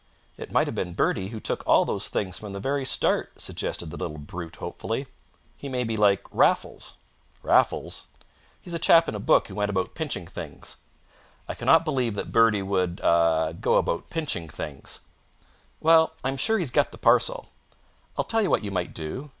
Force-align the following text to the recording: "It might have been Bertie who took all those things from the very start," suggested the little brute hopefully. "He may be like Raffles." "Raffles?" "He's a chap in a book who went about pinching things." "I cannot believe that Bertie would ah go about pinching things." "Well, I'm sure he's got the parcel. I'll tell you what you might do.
"It 0.35 0.51
might 0.51 0.65
have 0.65 0.73
been 0.73 0.93
Bertie 0.95 1.27
who 1.27 1.39
took 1.39 1.61
all 1.67 1.85
those 1.85 2.07
things 2.07 2.39
from 2.39 2.53
the 2.53 2.59
very 2.59 2.85
start," 2.85 3.39
suggested 3.39 3.91
the 3.91 3.97
little 3.97 4.17
brute 4.17 4.55
hopefully. 4.55 5.05
"He 5.55 5.69
may 5.69 5.83
be 5.83 5.95
like 5.95 6.25
Raffles." 6.31 6.95
"Raffles?" 7.43 8.07
"He's 8.59 8.73
a 8.73 8.79
chap 8.79 9.07
in 9.07 9.13
a 9.13 9.19
book 9.19 9.47
who 9.47 9.53
went 9.53 9.69
about 9.69 9.93
pinching 9.93 10.25
things." 10.25 10.77
"I 11.47 11.53
cannot 11.53 11.85
believe 11.85 12.15
that 12.15 12.31
Bertie 12.31 12.63
would 12.63 12.99
ah 13.03 13.51
go 13.51 13.75
about 13.75 14.09
pinching 14.09 14.49
things." 14.49 15.01
"Well, 15.79 16.13
I'm 16.23 16.35
sure 16.35 16.57
he's 16.57 16.71
got 16.71 16.91
the 16.91 16.97
parcel. 16.97 17.49
I'll 18.17 18.25
tell 18.25 18.41
you 18.41 18.49
what 18.49 18.63
you 18.63 18.71
might 18.71 18.95
do. 18.95 19.29